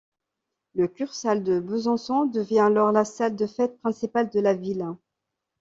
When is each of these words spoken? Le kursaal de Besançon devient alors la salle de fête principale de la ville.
Le 0.73 0.87
kursaal 0.87 1.43
de 1.43 1.59
Besançon 1.59 2.25
devient 2.25 2.57
alors 2.61 2.91
la 2.91 3.05
salle 3.05 3.35
de 3.35 3.45
fête 3.45 3.79
principale 3.81 4.31
de 4.31 4.39
la 4.39 4.55
ville. 4.55 4.87